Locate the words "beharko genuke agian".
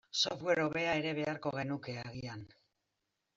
1.19-2.43